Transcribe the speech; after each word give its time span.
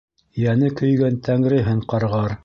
Йәне 0.43 0.69
көйгән 0.79 1.19
тәңреһен 1.27 1.85
ҡарғар. 1.93 2.35